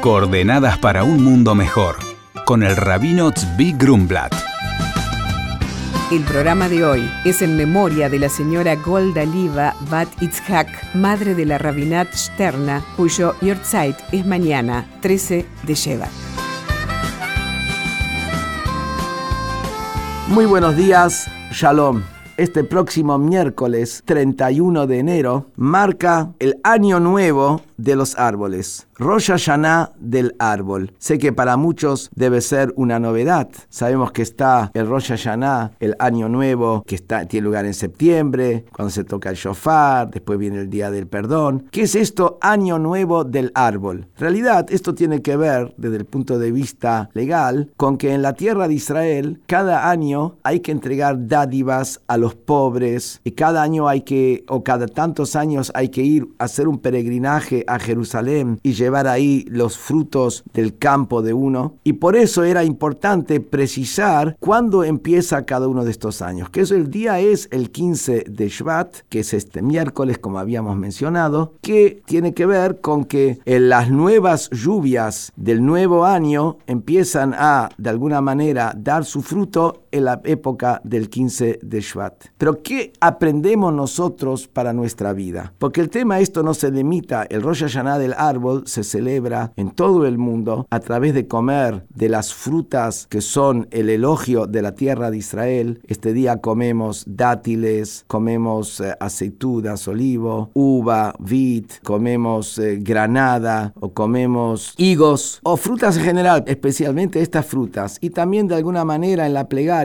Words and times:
Coordenadas 0.00 0.78
para 0.78 1.02
un 1.02 1.24
mundo 1.24 1.56
mejor, 1.56 1.96
con 2.44 2.62
el 2.62 2.76
rabino 2.76 3.32
Tzvi 3.32 3.72
Grumblat. 3.72 4.32
El 6.12 6.22
programa 6.22 6.68
de 6.68 6.84
hoy 6.84 7.10
es 7.24 7.42
en 7.42 7.56
memoria 7.56 8.08
de 8.08 8.20
la 8.20 8.28
señora 8.28 8.76
Golda 8.76 9.24
Liva 9.24 9.74
Bat 9.90 10.08
Itzhak, 10.22 10.94
madre 10.94 11.34
de 11.34 11.46
la 11.46 11.58
Rabinat 11.58 12.14
Sterna, 12.14 12.84
cuyo 12.96 13.34
Yortzeit 13.40 13.96
es 14.12 14.24
mañana, 14.24 14.86
13 15.00 15.44
de 15.64 15.74
Shevat. 15.74 16.10
Muy 20.28 20.46
buenos 20.46 20.76
días, 20.76 21.28
Shalom 21.50 22.02
este 22.38 22.62
próximo 22.62 23.18
miércoles 23.18 24.02
31 24.04 24.86
de 24.86 24.98
enero 25.00 25.46
marca 25.56 26.30
el 26.38 26.60
año 26.62 27.00
nuevo 27.00 27.62
de 27.78 27.96
los 27.96 28.18
árboles. 28.18 28.86
Rosh 28.96 29.28
Hashanah 29.28 29.92
del 29.98 30.34
árbol. 30.38 30.92
Sé 30.98 31.18
que 31.18 31.32
para 31.32 31.56
muchos 31.56 32.10
debe 32.14 32.40
ser 32.40 32.72
una 32.76 32.98
novedad. 32.98 33.48
Sabemos 33.70 34.12
que 34.12 34.22
está 34.22 34.70
el 34.74 34.88
Rosh 34.88 35.08
Hashanah, 35.08 35.72
el 35.80 35.94
año 35.98 36.28
nuevo, 36.28 36.82
que 36.86 36.96
está, 36.96 37.24
tiene 37.26 37.46
lugar 37.46 37.64
en 37.64 37.74
septiembre, 37.74 38.64
cuando 38.72 38.90
se 38.90 39.04
toca 39.04 39.30
el 39.30 39.36
shofar, 39.36 40.10
después 40.10 40.38
viene 40.38 40.58
el 40.58 40.68
día 40.68 40.90
del 40.90 41.06
perdón. 41.06 41.68
¿Qué 41.70 41.82
es 41.82 41.94
esto, 41.94 42.38
año 42.40 42.78
nuevo 42.78 43.24
del 43.24 43.52
árbol? 43.54 44.08
En 44.16 44.20
realidad, 44.20 44.66
esto 44.70 44.94
tiene 44.94 45.22
que 45.22 45.36
ver, 45.36 45.74
desde 45.76 45.96
el 45.96 46.04
punto 46.04 46.38
de 46.38 46.50
vista 46.50 47.08
legal, 47.14 47.70
con 47.76 47.96
que 47.96 48.12
en 48.12 48.22
la 48.22 48.32
tierra 48.32 48.66
de 48.66 48.74
Israel, 48.74 49.40
cada 49.46 49.88
año 49.90 50.36
hay 50.42 50.60
que 50.60 50.72
entregar 50.72 51.28
dádivas 51.28 52.00
a 52.08 52.16
los 52.16 52.34
pobres, 52.34 53.20
y 53.22 53.32
cada 53.32 53.62
año 53.62 53.86
hay 53.86 54.00
que, 54.00 54.44
o 54.48 54.64
cada 54.64 54.88
tantos 54.88 55.36
años 55.36 55.70
hay 55.74 55.90
que 55.90 56.02
ir 56.02 56.28
a 56.38 56.44
hacer 56.44 56.66
un 56.66 56.78
peregrinaje 56.78 57.64
a 57.68 57.78
Jerusalén 57.78 58.60
y 58.62 58.72
llevar 58.72 59.06
ahí 59.06 59.44
los 59.48 59.78
frutos 59.78 60.44
del 60.52 60.76
campo 60.78 61.22
de 61.22 61.32
uno. 61.32 61.74
Y 61.84 61.94
por 61.94 62.16
eso 62.16 62.44
era 62.44 62.64
importante 62.64 63.40
precisar 63.40 64.36
cuándo 64.40 64.84
empieza 64.84 65.44
cada 65.44 65.68
uno 65.68 65.84
de 65.84 65.90
estos 65.90 66.22
años. 66.22 66.50
Que 66.50 66.62
eso 66.62 66.74
el 66.74 66.90
día 66.90 67.20
es 67.20 67.48
el 67.50 67.70
15 67.70 68.24
de 68.28 68.48
Shvat, 68.48 68.96
que 69.08 69.20
es 69.20 69.34
este 69.34 69.62
miércoles, 69.62 70.18
como 70.18 70.38
habíamos 70.38 70.76
mencionado, 70.76 71.54
que 71.62 72.02
tiene 72.06 72.34
que 72.34 72.46
ver 72.46 72.80
con 72.80 73.04
que 73.04 73.38
en 73.44 73.68
las 73.68 73.90
nuevas 73.90 74.50
lluvias 74.50 75.32
del 75.36 75.64
nuevo 75.64 76.04
año 76.04 76.58
empiezan 76.66 77.34
a, 77.36 77.68
de 77.76 77.90
alguna 77.90 78.20
manera, 78.20 78.72
dar 78.76 79.04
su 79.04 79.22
fruto 79.22 79.82
en 79.92 80.04
la 80.04 80.20
época 80.24 80.80
del 80.84 81.08
15 81.08 81.60
de 81.62 81.80
Shvat. 81.80 82.26
Pero 82.36 82.62
¿qué 82.62 82.92
aprendemos 83.00 83.72
nosotros 83.72 84.48
para 84.48 84.72
nuestra 84.72 85.12
vida? 85.12 85.52
Porque 85.58 85.80
el 85.80 85.90
tema 85.90 86.20
esto 86.20 86.42
no 86.42 86.54
se 86.54 86.70
limita, 86.70 87.24
el 87.28 87.42
Rosh 87.42 87.62
Hashanah 87.62 87.98
del 87.98 88.14
árbol 88.14 88.64
se 88.66 88.84
celebra 88.84 89.52
en 89.56 89.70
todo 89.70 90.06
el 90.06 90.18
mundo 90.18 90.66
a 90.70 90.80
través 90.80 91.14
de 91.14 91.26
comer 91.26 91.84
de 91.94 92.08
las 92.08 92.34
frutas 92.34 93.06
que 93.08 93.20
son 93.20 93.68
el 93.70 93.90
elogio 93.90 94.46
de 94.46 94.62
la 94.62 94.74
tierra 94.74 95.10
de 95.10 95.18
Israel. 95.18 95.80
Este 95.86 96.12
día 96.12 96.40
comemos 96.40 97.04
dátiles, 97.06 98.04
comemos 98.06 98.80
eh, 98.80 98.94
aceitunas, 99.00 99.86
olivo, 99.88 100.50
uva, 100.54 101.14
vid, 101.18 101.66
comemos 101.82 102.58
eh, 102.58 102.78
granada 102.80 103.72
o 103.80 103.92
comemos 103.92 104.74
higos 104.76 105.40
o 105.42 105.56
frutas 105.56 105.96
en 105.96 106.04
general, 106.04 106.44
especialmente 106.46 107.20
estas 107.20 107.46
frutas. 107.46 107.98
Y 108.00 108.10
también 108.10 108.48
de 108.48 108.56
alguna 108.56 108.84
manera 108.84 109.26
en 109.26 109.34
la 109.34 109.48
plegaria 109.48 109.77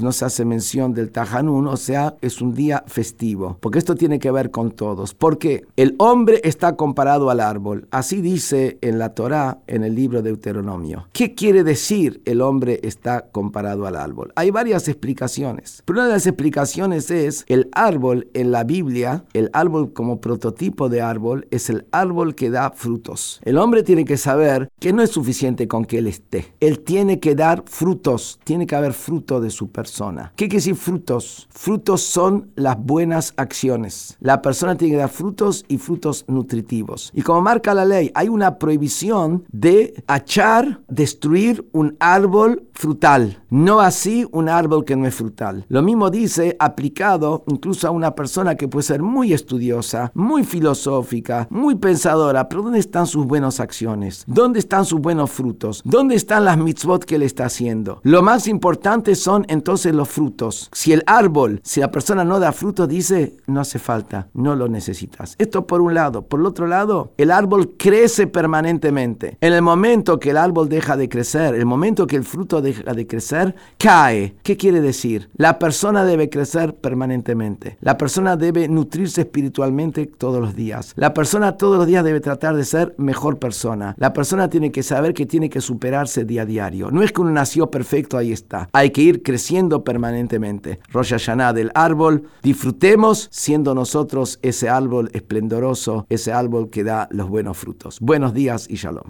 nos 0.00 0.22
hace 0.22 0.44
mención 0.44 0.94
del 0.94 1.10
tajanún, 1.10 1.66
o 1.66 1.76
sea, 1.76 2.16
es 2.20 2.40
un 2.40 2.54
día 2.54 2.84
festivo, 2.86 3.56
porque 3.60 3.78
esto 3.78 3.94
tiene 3.94 4.18
que 4.18 4.30
ver 4.30 4.50
con 4.50 4.70
todos. 4.70 5.14
Porque 5.14 5.66
el 5.76 5.94
hombre 5.98 6.40
está 6.44 6.76
comparado 6.76 7.30
al 7.30 7.40
árbol. 7.40 7.88
Así 7.90 8.20
dice 8.20 8.78
en 8.80 8.98
la 8.98 9.14
Torá, 9.14 9.58
en 9.66 9.84
el 9.84 9.94
libro 9.94 10.22
de 10.22 10.30
Deuteronomio. 10.30 11.08
¿Qué 11.12 11.34
quiere 11.34 11.64
decir 11.64 12.22
el 12.24 12.40
hombre 12.40 12.80
está 12.82 13.28
comparado 13.32 13.86
al 13.86 13.96
árbol? 13.96 14.32
Hay 14.36 14.50
varias 14.50 14.88
explicaciones. 14.88 15.82
Pero 15.84 15.98
una 15.98 16.08
de 16.08 16.14
las 16.14 16.26
explicaciones 16.26 17.10
es 17.10 17.44
el 17.48 17.68
árbol 17.72 18.28
en 18.34 18.52
la 18.52 18.64
Biblia, 18.64 19.24
el 19.32 19.50
árbol 19.52 19.92
como 19.92 20.20
prototipo 20.20 20.88
de 20.88 21.02
árbol, 21.02 21.46
es 21.50 21.70
el 21.70 21.86
árbol 21.92 22.34
que 22.34 22.50
da 22.50 22.70
frutos. 22.70 23.40
El 23.44 23.58
hombre 23.58 23.82
tiene 23.82 24.04
que 24.04 24.16
saber 24.16 24.68
que 24.78 24.92
no 24.92 25.02
es 25.02 25.10
suficiente 25.10 25.68
con 25.68 25.84
que 25.84 25.98
él 25.98 26.06
esté. 26.06 26.54
Él 26.60 26.80
tiene 26.80 27.20
que 27.20 27.34
dar 27.34 27.64
frutos, 27.66 28.38
tiene 28.44 28.66
que 28.66 28.76
haber 28.76 28.92
fruto 28.92 29.39
de 29.40 29.50
su 29.50 29.70
persona. 29.70 30.32
¿Qué 30.36 30.46
quiere 30.48 30.56
decir 30.56 30.76
frutos? 30.76 31.48
Frutos 31.50 32.02
son 32.02 32.50
las 32.54 32.78
buenas 32.78 33.34
acciones. 33.36 34.16
La 34.20 34.42
persona 34.42 34.76
tiene 34.76 34.94
que 34.94 35.00
dar 35.00 35.08
frutos 35.08 35.64
y 35.68 35.78
frutos 35.78 36.24
nutritivos. 36.28 37.10
Y 37.14 37.22
como 37.22 37.40
marca 37.40 37.74
la 37.74 37.84
ley, 37.84 38.10
hay 38.14 38.28
una 38.28 38.58
prohibición 38.58 39.44
de 39.52 40.02
achar, 40.06 40.80
destruir 40.88 41.68
un 41.72 41.96
árbol 42.00 42.64
frutal. 42.72 43.42
No 43.50 43.80
así 43.80 44.26
un 44.32 44.48
árbol 44.48 44.84
que 44.84 44.96
no 44.96 45.06
es 45.06 45.14
frutal. 45.14 45.66
Lo 45.68 45.82
mismo 45.82 46.10
dice 46.10 46.56
aplicado 46.58 47.44
incluso 47.46 47.86
a 47.86 47.90
una 47.90 48.14
persona 48.14 48.54
que 48.54 48.68
puede 48.68 48.84
ser 48.84 49.02
muy 49.02 49.32
estudiosa, 49.32 50.10
muy 50.14 50.44
filosófica, 50.44 51.46
muy 51.50 51.74
pensadora, 51.74 52.48
pero 52.48 52.62
¿dónde 52.62 52.78
están 52.78 53.06
sus 53.06 53.26
buenas 53.26 53.60
acciones? 53.60 54.24
¿Dónde 54.26 54.60
están 54.60 54.84
sus 54.84 55.00
buenos 55.00 55.30
frutos? 55.30 55.82
¿Dónde 55.84 56.14
están 56.14 56.44
las 56.44 56.58
mitzvot 56.58 57.04
que 57.04 57.18
le 57.18 57.26
está 57.26 57.46
haciendo? 57.46 58.00
Lo 58.02 58.22
más 58.22 58.46
importante 58.46 59.14
son 59.14 59.29
entonces 59.48 59.94
los 59.94 60.08
frutos. 60.08 60.68
Si 60.72 60.92
el 60.92 61.02
árbol, 61.06 61.60
si 61.64 61.80
la 61.80 61.90
persona 61.90 62.24
no 62.24 62.38
da 62.38 62.52
frutos, 62.52 62.88
dice, 62.88 63.36
no 63.46 63.60
hace 63.60 63.78
falta, 63.78 64.28
no 64.34 64.56
lo 64.56 64.68
necesitas. 64.68 65.34
Esto 65.38 65.66
por 65.66 65.80
un 65.80 65.94
lado. 65.94 66.22
Por 66.22 66.40
el 66.40 66.46
otro 66.46 66.66
lado, 66.66 67.12
el 67.16 67.30
árbol 67.30 67.74
crece 67.76 68.26
permanentemente. 68.26 69.36
En 69.40 69.52
el 69.52 69.62
momento 69.62 70.18
que 70.18 70.30
el 70.30 70.36
árbol 70.36 70.68
deja 70.68 70.96
de 70.96 71.08
crecer, 71.08 71.54
el 71.54 71.66
momento 71.66 72.06
que 72.06 72.16
el 72.16 72.24
fruto 72.24 72.60
deja 72.60 72.92
de 72.92 73.06
crecer, 73.06 73.54
cae. 73.78 74.36
¿Qué 74.42 74.56
quiere 74.56 74.80
decir? 74.80 75.30
La 75.36 75.58
persona 75.58 76.04
debe 76.04 76.30
crecer 76.30 76.74
permanentemente. 76.74 77.78
La 77.80 77.96
persona 77.96 78.36
debe 78.36 78.68
nutrirse 78.68 79.22
espiritualmente 79.22 80.06
todos 80.06 80.40
los 80.40 80.54
días. 80.54 80.92
La 80.96 81.14
persona 81.14 81.56
todos 81.56 81.78
los 81.78 81.86
días 81.86 82.04
debe 82.04 82.20
tratar 82.20 82.56
de 82.56 82.64
ser 82.64 82.94
mejor 82.98 83.38
persona. 83.38 83.94
La 83.98 84.12
persona 84.12 84.48
tiene 84.48 84.72
que 84.72 84.82
saber 84.82 85.14
que 85.14 85.26
tiene 85.26 85.50
que 85.50 85.60
superarse 85.60 86.24
día 86.24 86.42
a 86.42 86.46
diario. 86.46 86.90
No 86.90 87.02
es 87.02 87.12
que 87.12 87.20
uno 87.20 87.30
nació 87.30 87.70
perfecto, 87.70 88.16
ahí 88.16 88.32
está. 88.32 88.68
Hay 88.72 88.90
que 88.90 89.02
ir 89.02 89.19
creciendo 89.22 89.84
permanentemente. 89.84 90.80
Rosh 90.92 91.10
Hashanah 91.10 91.52
del 91.52 91.70
árbol, 91.74 92.28
disfrutemos 92.42 93.28
siendo 93.30 93.74
nosotros 93.74 94.38
ese 94.42 94.68
árbol 94.68 95.10
esplendoroso, 95.12 96.06
ese 96.08 96.32
árbol 96.32 96.70
que 96.70 96.84
da 96.84 97.08
los 97.10 97.28
buenos 97.28 97.56
frutos. 97.56 97.98
Buenos 98.00 98.34
días 98.34 98.66
y 98.68 98.76
shalom. 98.76 99.04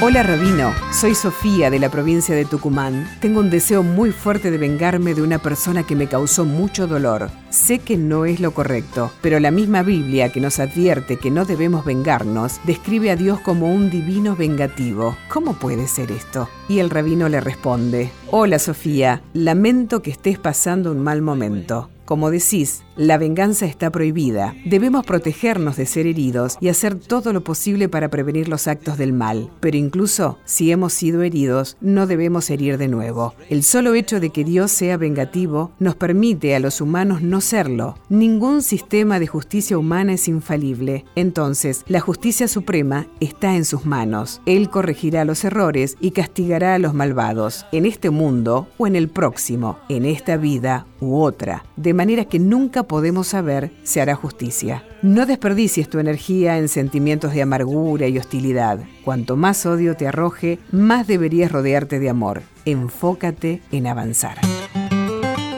Hola 0.00 0.22
Rabino, 0.22 0.72
soy 0.92 1.16
Sofía 1.16 1.70
de 1.70 1.80
la 1.80 1.90
provincia 1.90 2.32
de 2.32 2.44
Tucumán. 2.44 3.08
Tengo 3.20 3.40
un 3.40 3.50
deseo 3.50 3.82
muy 3.82 4.12
fuerte 4.12 4.52
de 4.52 4.56
vengarme 4.56 5.12
de 5.12 5.22
una 5.22 5.40
persona 5.40 5.82
que 5.82 5.96
me 5.96 6.06
causó 6.06 6.44
mucho 6.44 6.86
dolor. 6.86 7.32
Sé 7.50 7.80
que 7.80 7.96
no 7.96 8.24
es 8.24 8.38
lo 8.38 8.52
correcto, 8.52 9.10
pero 9.22 9.40
la 9.40 9.50
misma 9.50 9.82
Biblia 9.82 10.30
que 10.30 10.40
nos 10.40 10.60
advierte 10.60 11.16
que 11.16 11.32
no 11.32 11.44
debemos 11.44 11.84
vengarnos 11.84 12.60
describe 12.62 13.10
a 13.10 13.16
Dios 13.16 13.40
como 13.40 13.74
un 13.74 13.90
divino 13.90 14.36
vengativo. 14.36 15.16
¿Cómo 15.28 15.54
puede 15.54 15.88
ser 15.88 16.12
esto? 16.12 16.48
Y 16.68 16.78
el 16.78 16.90
rabino 16.90 17.28
le 17.28 17.40
responde, 17.40 18.12
Hola 18.30 18.60
Sofía, 18.60 19.20
lamento 19.32 20.00
que 20.00 20.12
estés 20.12 20.38
pasando 20.38 20.92
un 20.92 21.02
mal 21.02 21.22
momento. 21.22 21.90
Como 22.04 22.30
decís, 22.30 22.84
la 22.98 23.16
venganza 23.16 23.64
está 23.64 23.90
prohibida. 23.90 24.56
Debemos 24.64 25.06
protegernos 25.06 25.76
de 25.76 25.86
ser 25.86 26.08
heridos 26.08 26.58
y 26.60 26.68
hacer 26.68 26.96
todo 26.96 27.32
lo 27.32 27.44
posible 27.44 27.88
para 27.88 28.08
prevenir 28.08 28.48
los 28.48 28.66
actos 28.66 28.98
del 28.98 29.12
mal. 29.12 29.50
Pero 29.60 29.76
incluso 29.76 30.38
si 30.44 30.72
hemos 30.72 30.92
sido 30.92 31.22
heridos, 31.22 31.76
no 31.80 32.08
debemos 32.08 32.50
herir 32.50 32.76
de 32.76 32.88
nuevo. 32.88 33.34
El 33.48 33.62
solo 33.62 33.94
hecho 33.94 34.18
de 34.18 34.30
que 34.30 34.42
Dios 34.42 34.72
sea 34.72 34.96
vengativo 34.96 35.70
nos 35.78 35.94
permite 35.94 36.56
a 36.56 36.60
los 36.60 36.80
humanos 36.80 37.22
no 37.22 37.40
serlo. 37.40 37.96
Ningún 38.08 38.62
sistema 38.62 39.20
de 39.20 39.28
justicia 39.28 39.78
humana 39.78 40.14
es 40.14 40.26
infalible. 40.26 41.04
Entonces, 41.14 41.84
la 41.86 42.00
justicia 42.00 42.48
suprema 42.48 43.06
está 43.20 43.54
en 43.54 43.64
sus 43.64 43.86
manos. 43.86 44.40
Él 44.44 44.70
corregirá 44.70 45.24
los 45.24 45.44
errores 45.44 45.96
y 46.00 46.10
castigará 46.10 46.74
a 46.74 46.78
los 46.80 46.94
malvados, 46.94 47.64
en 47.70 47.86
este 47.86 48.10
mundo 48.10 48.66
o 48.76 48.88
en 48.88 48.96
el 48.96 49.08
próximo, 49.08 49.78
en 49.88 50.04
esta 50.04 50.36
vida 50.36 50.86
u 51.00 51.20
otra. 51.20 51.64
De 51.76 51.94
manera 51.94 52.24
que 52.24 52.40
nunca 52.40 52.87
podemos 52.88 53.28
saber 53.28 53.70
si 53.84 54.00
hará 54.00 54.16
justicia. 54.16 54.84
No 55.02 55.26
desperdicies 55.26 55.88
tu 55.88 55.98
energía 55.98 56.58
en 56.58 56.68
sentimientos 56.68 57.34
de 57.34 57.42
amargura 57.42 58.08
y 58.08 58.18
hostilidad. 58.18 58.80
Cuanto 59.04 59.36
más 59.36 59.64
odio 59.66 59.96
te 59.96 60.08
arroje, 60.08 60.58
más 60.72 61.06
deberías 61.06 61.52
rodearte 61.52 62.00
de 62.00 62.08
amor. 62.08 62.42
Enfócate 62.64 63.60
en 63.70 63.86
avanzar. 63.86 64.38